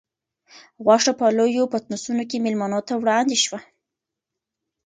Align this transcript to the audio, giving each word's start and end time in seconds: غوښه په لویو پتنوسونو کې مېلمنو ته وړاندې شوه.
غوښه 0.85 1.11
په 1.19 1.25
لویو 1.37 1.71
پتنوسونو 1.73 2.23
کې 2.29 2.43
مېلمنو 2.45 2.79
ته 2.87 2.93
وړاندې 3.01 3.37
شوه. 3.45 3.59